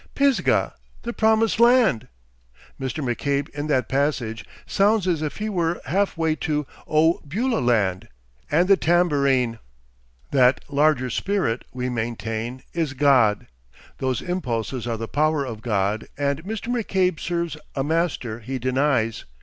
[0.15, 0.73] "Pisgah
[1.03, 2.07] the Promised Land!"
[2.79, 3.03] Mr.
[3.03, 7.21] McCabe in that passage sounds as if he were half way to "Oh!
[7.27, 8.07] Beulah Land!"
[8.49, 9.59] and the tambourine.
[10.31, 13.45] That "larger spirit," we maintain, is God;
[13.99, 16.69] those "impulses" are the power of God, and Mr.
[16.73, 19.25] McCabe serves a Master he denies.